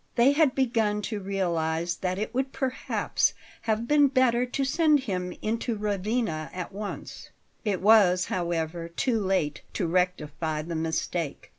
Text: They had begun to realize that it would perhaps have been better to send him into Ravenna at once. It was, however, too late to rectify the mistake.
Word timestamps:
They 0.15 0.31
had 0.31 0.55
begun 0.55 1.03
to 1.03 1.19
realize 1.19 1.97
that 1.97 2.17
it 2.17 2.33
would 2.33 2.51
perhaps 2.51 3.35
have 3.61 3.87
been 3.87 4.07
better 4.07 4.47
to 4.47 4.65
send 4.65 5.01
him 5.01 5.31
into 5.43 5.75
Ravenna 5.77 6.49
at 6.55 6.71
once. 6.71 7.29
It 7.63 7.81
was, 7.83 8.25
however, 8.25 8.87
too 8.89 9.21
late 9.23 9.61
to 9.73 9.85
rectify 9.85 10.63
the 10.63 10.73
mistake. 10.73 11.49